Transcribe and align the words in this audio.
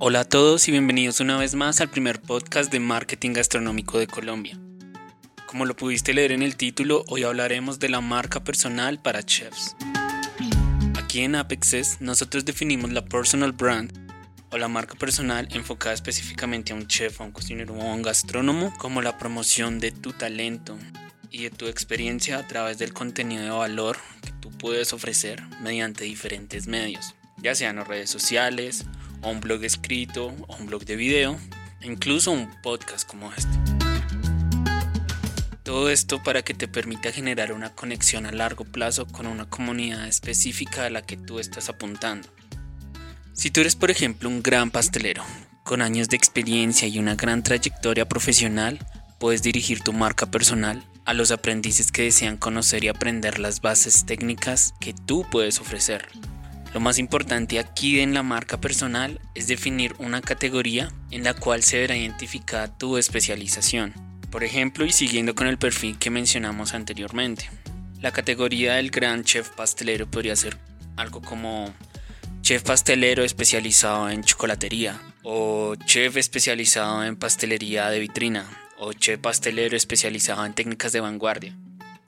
Hola 0.00 0.20
a 0.20 0.24
todos 0.24 0.68
y 0.68 0.70
bienvenidos 0.70 1.18
una 1.18 1.36
vez 1.38 1.56
más 1.56 1.80
al 1.80 1.88
primer 1.90 2.22
podcast 2.22 2.70
de 2.70 2.78
marketing 2.78 3.32
gastronómico 3.32 3.98
de 3.98 4.06
Colombia. 4.06 4.56
Como 5.46 5.66
lo 5.66 5.74
pudiste 5.74 6.14
leer 6.14 6.30
en 6.30 6.44
el 6.44 6.56
título, 6.56 7.04
hoy 7.08 7.24
hablaremos 7.24 7.80
de 7.80 7.88
la 7.88 8.00
marca 8.00 8.44
personal 8.44 9.02
para 9.02 9.24
chefs. 9.24 9.74
Aquí 10.96 11.22
en 11.22 11.34
Apexes 11.34 12.00
nosotros 12.00 12.44
definimos 12.44 12.92
la 12.92 13.04
personal 13.04 13.50
brand 13.50 13.92
o 14.52 14.58
la 14.58 14.68
marca 14.68 14.94
personal 14.94 15.48
enfocada 15.50 15.96
específicamente 15.96 16.72
a 16.72 16.76
un 16.76 16.86
chef, 16.86 17.20
a 17.20 17.24
un 17.24 17.32
cocinero 17.32 17.74
o 17.74 17.82
a 17.82 17.92
un 17.92 18.02
gastrónomo 18.02 18.72
como 18.78 19.02
la 19.02 19.18
promoción 19.18 19.80
de 19.80 19.90
tu 19.90 20.12
talento 20.12 20.78
y 21.28 21.42
de 21.42 21.50
tu 21.50 21.66
experiencia 21.66 22.38
a 22.38 22.46
través 22.46 22.78
del 22.78 22.92
contenido 22.92 23.42
de 23.42 23.50
valor 23.50 23.96
que 24.22 24.30
tú 24.30 24.52
puedes 24.52 24.92
ofrecer 24.92 25.42
mediante 25.60 26.04
diferentes 26.04 26.68
medios, 26.68 27.16
ya 27.42 27.56
sean 27.56 27.76
las 27.76 27.88
redes 27.88 28.10
sociales, 28.10 28.86
o 29.22 29.30
un 29.30 29.40
blog 29.40 29.64
escrito, 29.64 30.34
o 30.46 30.56
un 30.56 30.66
blog 30.66 30.84
de 30.84 30.96
video, 30.96 31.38
incluso 31.82 32.32
un 32.32 32.50
podcast 32.62 33.08
como 33.08 33.32
este. 33.32 33.48
Todo 35.62 35.90
esto 35.90 36.22
para 36.22 36.42
que 36.42 36.54
te 36.54 36.66
permita 36.66 37.12
generar 37.12 37.52
una 37.52 37.74
conexión 37.74 38.24
a 38.24 38.32
largo 38.32 38.64
plazo 38.64 39.06
con 39.06 39.26
una 39.26 39.48
comunidad 39.48 40.06
específica 40.06 40.86
a 40.86 40.90
la 40.90 41.02
que 41.02 41.16
tú 41.16 41.38
estás 41.38 41.68
apuntando. 41.68 42.28
Si 43.34 43.50
tú 43.50 43.60
eres, 43.60 43.76
por 43.76 43.90
ejemplo, 43.90 44.28
un 44.28 44.42
gran 44.42 44.70
pastelero, 44.70 45.22
con 45.64 45.82
años 45.82 46.08
de 46.08 46.16
experiencia 46.16 46.88
y 46.88 46.98
una 46.98 47.14
gran 47.14 47.42
trayectoria 47.42 48.08
profesional, 48.08 48.78
puedes 49.18 49.42
dirigir 49.42 49.82
tu 49.82 49.92
marca 49.92 50.30
personal 50.30 50.82
a 51.04 51.12
los 51.12 51.30
aprendices 51.30 51.92
que 51.92 52.02
desean 52.02 52.36
conocer 52.36 52.84
y 52.84 52.88
aprender 52.88 53.38
las 53.38 53.60
bases 53.60 54.06
técnicas 54.06 54.74
que 54.80 54.94
tú 54.94 55.26
puedes 55.30 55.60
ofrecer. 55.60 56.08
Lo 56.74 56.80
más 56.80 56.98
importante 56.98 57.58
aquí 57.58 58.00
en 58.00 58.12
la 58.12 58.22
marca 58.22 58.60
personal 58.60 59.20
es 59.34 59.46
definir 59.46 59.94
una 59.98 60.20
categoría 60.20 60.92
en 61.10 61.24
la 61.24 61.34
cual 61.34 61.62
se 61.62 61.78
verá 61.78 61.96
identificada 61.96 62.76
tu 62.76 62.98
especialización. 62.98 63.94
Por 64.30 64.44
ejemplo, 64.44 64.84
y 64.84 64.92
siguiendo 64.92 65.34
con 65.34 65.46
el 65.46 65.56
perfil 65.56 65.98
que 65.98 66.10
mencionamos 66.10 66.74
anteriormente, 66.74 67.50
la 68.00 68.12
categoría 68.12 68.74
del 68.74 68.90
gran 68.90 69.24
chef 69.24 69.48
pastelero 69.48 70.10
podría 70.10 70.36
ser 70.36 70.58
algo 70.96 71.22
como 71.22 71.72
chef 72.42 72.62
pastelero 72.62 73.24
especializado 73.24 74.10
en 74.10 74.22
chocolatería, 74.22 75.00
o 75.22 75.74
chef 75.74 76.18
especializado 76.18 77.02
en 77.04 77.16
pastelería 77.16 77.88
de 77.88 77.98
vitrina, 77.98 78.46
o 78.78 78.92
chef 78.92 79.18
pastelero 79.20 79.76
especializado 79.76 80.44
en 80.44 80.52
técnicas 80.52 80.92
de 80.92 81.00
vanguardia. 81.00 81.56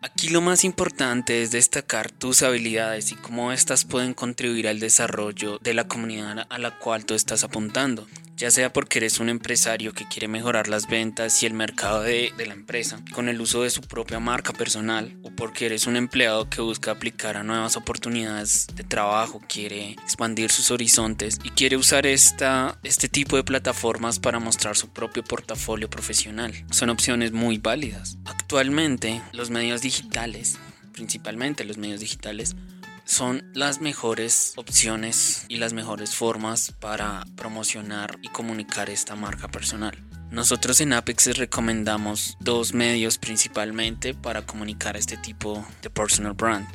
Aquí 0.03 0.31
lo 0.31 0.41
más 0.41 0.65
importante 0.65 1.43
es 1.43 1.51
destacar 1.51 2.11
tus 2.11 2.43
habilidades 2.43 3.13
y 3.13 3.17
cómo 3.17 3.53
éstas 3.53 3.85
pueden 3.85 4.15
contribuir 4.15 4.67
al 4.67 4.81
desarrollo 4.81 5.59
de 5.59 5.75
la 5.75 5.89
comunidad 5.89 6.47
a 6.49 6.59
la 6.59 6.79
cual 6.79 7.05
tú 7.05 7.13
estás 7.13 7.45
apuntando 7.45 8.07
ya 8.41 8.51
sea 8.51 8.73
porque 8.73 9.01
eres 9.01 9.21
un 9.21 9.29
empresario 9.29 9.93
que 9.93 10.09
quiere 10.09 10.27
mejorar 10.27 10.67
las 10.67 10.89
ventas 10.89 11.43
y 11.43 11.47
el 11.47 11.53
mercado 11.53 12.01
de, 12.01 12.33
la 12.39 12.55
empresa 12.55 12.99
con 13.13 13.29
el 13.29 13.39
uso 13.39 13.65
de 13.65 13.69
su 13.69 13.83
propia 13.83 14.19
marca 14.19 14.55
personal, 14.55 15.15
o 15.23 15.31
porque 15.31 15.67
eres 15.67 15.87
un 15.87 15.97
empleado 15.97 16.49
que 16.49 16.63
busca 16.63 16.93
aplicar 16.93 17.37
a 17.37 17.43
nuevas 17.43 17.77
oportunidades 17.77 18.67
de 18.75 18.83
trabajo, 18.83 19.43
quiere 19.47 19.91
expandir 19.91 20.51
sus 20.51 20.71
horizontes 20.71 21.39
y 21.45 21.51
quiere 21.51 21.77
usar 21.77 22.07
esta, 22.07 22.79
este 22.83 23.11
tipo 23.11 23.37
de 23.37 23.45
plataformas 23.45 24.19
para 24.19 24.39
mostrar 24.39 24.75
su 24.75 24.89
propio 24.89 25.23
portafolio 25.23 25.91
profesional. 25.91 26.55
Son 26.71 26.89
opciones 26.89 27.33
muy 27.33 27.59
válidas. 27.59 28.17
Actualmente, 28.25 29.21
los 29.35 29.51
medios 29.51 29.83
digitales, 29.83 30.57
principalmente 30.95 31.65
los 31.65 31.77
medios 31.77 32.01
digitales, 32.01 32.57
son 33.05 33.51
las 33.55 33.81
mejores 33.81 34.53
opciones 34.57 35.45
y 35.49 35.57
las 35.57 35.73
mejores 35.73 36.15
formas 36.15 36.73
para 36.79 37.25
promocionar 37.37 38.19
y 38.23 38.29
comunicar 38.29 38.91
esta 38.91 39.17
marca 39.17 39.49
personal. 39.49 40.03
Nosotros 40.31 40.81
en 40.81 40.93
Apex 40.93 41.37
recomendamos 41.37 42.37
dos 42.39 42.73
medios 42.73 43.19
principalmente 43.19 44.15
para 44.15 44.47
comunicar 44.47 44.97
este 44.97 45.17
tipo 45.17 45.67
de 45.83 45.91
personal 45.91 46.35
brand. 46.35 46.69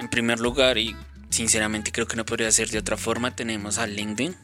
En 0.00 0.08
primer 0.08 0.40
lugar, 0.40 0.76
y 0.76 0.96
sinceramente 1.30 1.92
creo 1.92 2.08
que 2.08 2.16
no 2.16 2.24
podría 2.24 2.50
ser 2.50 2.70
de 2.70 2.78
otra 2.78 2.96
forma, 2.96 3.36
tenemos 3.36 3.78
a 3.78 3.86
LinkedIn 3.86 4.34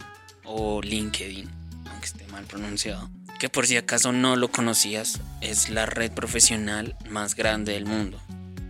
o 0.44 0.80
LinkedIn, 0.80 1.50
aunque 1.90 2.06
esté 2.06 2.26
mal 2.28 2.44
pronunciado, 2.44 3.10
que 3.40 3.48
por 3.48 3.66
si 3.66 3.76
acaso 3.76 4.12
no 4.12 4.36
lo 4.36 4.52
conocías, 4.52 5.20
es 5.40 5.68
la 5.68 5.86
red 5.86 6.12
profesional 6.12 6.96
más 7.08 7.34
grande 7.34 7.72
del 7.72 7.86
mundo. 7.86 8.20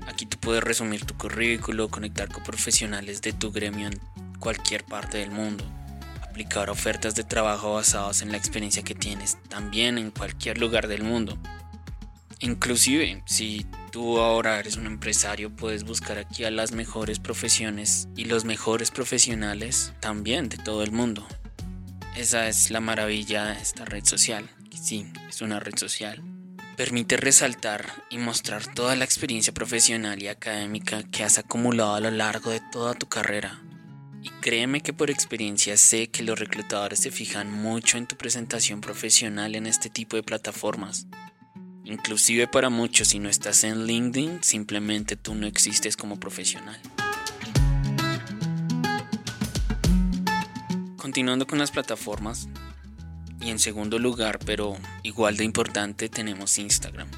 Aquí 0.07 0.27
tú 0.27 0.39
puedes 0.39 0.63
resumir 0.63 1.05
tu 1.05 1.17
currículo, 1.17 1.89
conectar 1.89 2.29
con 2.29 2.43
profesionales 2.43 3.23
de 3.23 3.33
tu 3.33 3.53
gremio 3.53 3.89
en 3.89 4.01
cualquier 4.39 4.85
parte 4.85 5.19
del 5.19 5.31
mundo, 5.31 5.65
aplicar 6.23 6.71
ofertas 6.71 7.15
de 7.15 7.25
trabajo 7.25 7.75
basadas 7.75 8.23
en 8.23 8.31
la 8.31 8.39
experiencia 8.39 8.83
que 8.83 8.95
tienes 8.95 9.39
también 9.49 9.99
en 9.99 10.11
cualquier 10.11 10.59
lugar 10.59 10.89
del 10.89 11.03
mundo. 11.03 11.39
Inclusive, 12.41 13.23
si 13.27 13.67
tú 13.93 14.19
ahora 14.19 14.59
eres 14.59 14.77
un 14.77 14.87
empresario, 14.87 15.55
puedes 15.55 15.85
buscar 15.85 16.19
aquí 16.19 16.45
a 16.45 16.51
las 16.51 16.73
mejores 16.73 17.19
profesiones 17.19 18.09
y 18.17 18.25
los 18.25 18.45
mejores 18.45 18.91
profesionales 18.91 19.93
también 20.01 20.49
de 20.49 20.57
todo 20.57 20.83
el 20.83 20.93
mundo. 20.93 21.27
Esa 22.17 22.49
es 22.49 22.71
la 22.71 22.81
maravilla 22.81 23.47
de 23.47 23.61
esta 23.61 23.85
red 23.85 24.05
social. 24.05 24.49
Sí, 24.71 25.13
es 25.29 25.43
una 25.43 25.61
red 25.61 25.77
social 25.77 26.30
permite 26.81 27.19
resaltar 27.19 27.85
y 28.09 28.17
mostrar 28.17 28.67
toda 28.67 28.97
la 28.97 29.05
experiencia 29.05 29.53
profesional 29.53 30.23
y 30.23 30.29
académica 30.29 31.03
que 31.03 31.23
has 31.23 31.37
acumulado 31.37 31.97
a 31.97 32.01
lo 32.01 32.11
largo 32.11 32.53
de 32.53 32.63
toda 32.73 32.95
tu 32.95 33.07
carrera. 33.07 33.61
Y 34.23 34.31
créeme 34.41 34.81
que 34.81 34.95
por 34.95 35.11
experiencia 35.11 35.77
sé 35.77 36.09
que 36.09 36.23
los 36.23 36.39
reclutadores 36.39 37.01
se 37.01 37.11
fijan 37.11 37.53
mucho 37.53 37.99
en 37.99 38.07
tu 38.07 38.17
presentación 38.17 38.81
profesional 38.81 39.57
en 39.57 39.67
este 39.67 39.91
tipo 39.91 40.17
de 40.17 40.23
plataformas. 40.23 41.07
Inclusive 41.85 42.49
para 42.49 42.71
muchos 42.71 43.09
si 43.09 43.19
no 43.19 43.29
estás 43.29 43.63
en 43.65 43.85
LinkedIn, 43.85 44.43
simplemente 44.43 45.17
tú 45.17 45.35
no 45.35 45.47
existes 45.47 45.99
como 45.99 46.19
profesional. 46.19 46.81
Continuando 50.97 51.47
con 51.47 51.59
las 51.59 51.73
plataformas, 51.73 52.49
y 53.41 53.51
en 53.51 53.59
segundo 53.59 53.99
lugar, 53.99 54.39
pero 54.45 54.77
igual 55.03 55.37
de 55.37 55.45
importante, 55.45 56.09
tenemos 56.09 56.59
Instagram, 56.59 57.09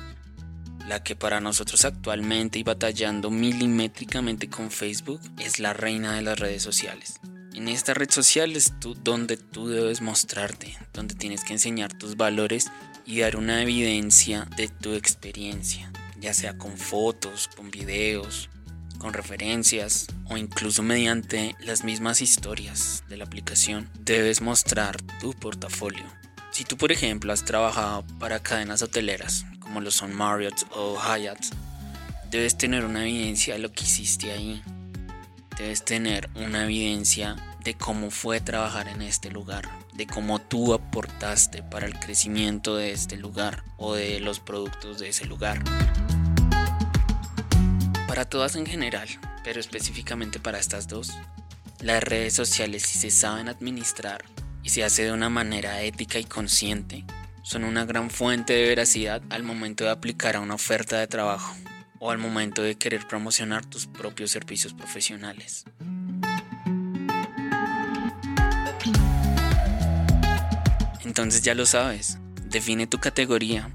la 0.89 1.03
que 1.03 1.17
para 1.17 1.41
nosotros 1.41 1.85
actualmente 1.85 2.59
y 2.59 2.63
batallando 2.63 3.31
milimétricamente 3.31 4.49
con 4.49 4.71
Facebook 4.71 5.21
es 5.39 5.59
la 5.59 5.73
reina 5.73 6.15
de 6.15 6.23
las 6.23 6.39
redes 6.39 6.63
sociales. 6.63 7.21
En 7.55 7.69
esta 7.69 7.93
red 7.93 8.11
social 8.11 8.57
es 8.57 8.73
tú, 8.81 8.95
donde 8.95 9.37
tú 9.37 9.69
debes 9.69 10.01
mostrarte, 10.01 10.77
donde 10.93 11.15
tienes 11.15 11.45
que 11.45 11.53
enseñar 11.53 11.93
tus 11.93 12.17
valores 12.17 12.71
y 13.05 13.21
dar 13.21 13.37
una 13.37 13.63
evidencia 13.63 14.49
de 14.57 14.69
tu 14.69 14.95
experiencia, 14.95 15.93
ya 16.19 16.33
sea 16.33 16.57
con 16.57 16.79
fotos, 16.79 17.51
con 17.55 17.71
videos, 17.71 18.49
con 19.03 19.13
referencias 19.13 20.07
o 20.31 20.37
incluso 20.37 20.85
mediante 20.85 21.57
las 21.59 21.83
mismas 21.83 22.23
historias 22.23 23.03
de 23.09 23.17
la 23.17 23.25
aplicación, 23.25 23.91
debes 23.99 24.41
mostrar 24.41 25.03
tu 25.21 25.35
portafolio. 25.35 26.05
Si 26.53 26.65
tú, 26.65 26.77
por 26.77 26.93
ejemplo, 26.93 27.33
has 27.33 27.45
trabajado 27.45 28.05
para 28.21 28.41
cadenas 28.41 28.81
hoteleras 28.81 29.45
como 29.59 29.81
lo 29.81 29.91
son 29.91 30.15
Marriott 30.15 30.67
o 30.77 30.97
Hyatt, 30.97 31.43
debes 32.31 32.57
tener 32.57 32.85
una 32.85 33.03
evidencia 33.03 33.55
de 33.55 33.61
lo 33.61 33.73
que 33.73 33.83
hiciste 33.83 34.31
ahí. 34.31 34.63
Debes 35.59 35.85
tener 35.85 36.31
una 36.37 36.65
evidencia 36.65 37.37
de 37.65 37.75
cómo 37.75 38.11
fue 38.11 38.41
trabajar 38.41 38.87
en 38.87 39.03
este 39.03 39.31
lugar, 39.31 39.69
de 39.95 40.07
cómo 40.07 40.41
tú 40.41 40.75
aportaste 40.75 41.63
para 41.65 41.87
el 41.87 41.99
crecimiento 41.99 42.77
de 42.77 42.93
este 42.93 43.17
lugar 43.17 43.65
o 43.79 43.95
de 43.95 44.21
los 44.21 44.39
productos 44.39 45.01
de 45.01 45.09
ese 45.09 45.25
lugar 45.25 45.63
para 48.13 48.27
todas 48.27 48.57
en 48.57 48.67
general, 48.67 49.09
pero 49.43 49.59
específicamente 49.59 50.39
para 50.39 50.59
estas 50.59 50.87
dos. 50.87 51.19
Las 51.81 52.05
redes 52.05 52.35
sociales, 52.35 52.83
si 52.83 52.99
se 52.99 53.11
saben 53.11 53.49
administrar 53.49 54.23
y 54.63 54.69
se 54.69 54.85
hace 54.85 55.05
de 55.05 55.13
una 55.13 55.31
manera 55.31 55.81
ética 55.81 56.19
y 56.19 56.25
consciente, 56.25 57.07
son 57.43 57.65
una 57.65 57.87
gran 57.87 58.11
fuente 58.11 58.53
de 58.53 58.69
veracidad 58.69 59.23
al 59.31 59.45
momento 59.45 59.85
de 59.85 59.91
aplicar 59.93 60.37
a 60.37 60.41
una 60.41 60.57
oferta 60.57 60.99
de 60.99 61.07
trabajo 61.07 61.57
o 62.01 62.11
al 62.11 62.19
momento 62.19 62.61
de 62.61 62.75
querer 62.75 63.09
promocionar 63.09 63.65
tus 63.65 63.87
propios 63.87 64.31
servicios 64.31 64.75
profesionales. 64.75 65.65
Entonces 71.03 71.41
ya 71.41 71.55
lo 71.55 71.65
sabes, 71.65 72.19
define 72.45 72.87
tu 72.87 72.99
categoría, 72.99 73.71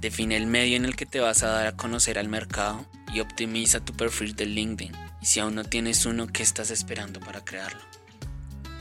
define 0.00 0.38
el 0.38 0.46
medio 0.46 0.78
en 0.78 0.86
el 0.86 0.96
que 0.96 1.04
te 1.04 1.20
vas 1.20 1.42
a 1.42 1.48
dar 1.48 1.66
a 1.66 1.76
conocer 1.76 2.18
al 2.18 2.30
mercado 2.30 2.86
y 3.12 3.20
optimiza 3.20 3.84
tu 3.84 3.92
perfil 3.92 4.34
de 4.34 4.46
LinkedIn. 4.46 4.92
Si 5.22 5.40
aún 5.40 5.54
no 5.54 5.64
tienes 5.64 6.06
uno, 6.06 6.26
¿qué 6.26 6.42
estás 6.42 6.70
esperando 6.70 7.20
para 7.20 7.44
crearlo? 7.44 7.80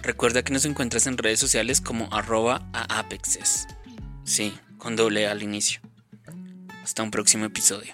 Recuerda 0.01 0.43
que 0.43 0.53
nos 0.53 0.65
encuentras 0.65 1.07
en 1.07 1.17
redes 1.17 1.39
sociales 1.39 1.81
como 1.81 2.07
arroba 2.13 2.67
a 2.73 2.99
apexes. 2.99 3.67
Sí, 4.23 4.57
con 4.77 4.95
doble 4.95 5.27
al 5.27 5.43
inicio. 5.43 5.81
Hasta 6.83 7.03
un 7.03 7.11
próximo 7.11 7.45
episodio. 7.45 7.93